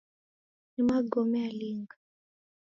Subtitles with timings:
[0.73, 1.95] Ni magome alinga?